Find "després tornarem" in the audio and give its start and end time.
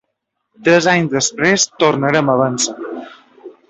1.17-2.35